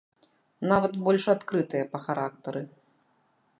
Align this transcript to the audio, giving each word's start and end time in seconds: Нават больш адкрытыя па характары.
Нават 0.71 0.93
больш 1.09 1.23
адкрытыя 1.35 1.85
па 1.93 1.99
характары. 2.07 2.61